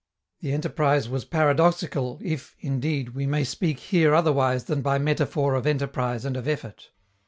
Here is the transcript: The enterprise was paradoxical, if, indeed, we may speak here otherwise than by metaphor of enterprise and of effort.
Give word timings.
The 0.39 0.51
enterprise 0.51 1.07
was 1.07 1.25
paradoxical, 1.25 2.17
if, 2.23 2.55
indeed, 2.59 3.09
we 3.09 3.27
may 3.27 3.43
speak 3.43 3.79
here 3.79 4.15
otherwise 4.15 4.63
than 4.63 4.81
by 4.81 4.97
metaphor 4.97 5.53
of 5.53 5.67
enterprise 5.67 6.25
and 6.25 6.35
of 6.35 6.47
effort. 6.47 6.89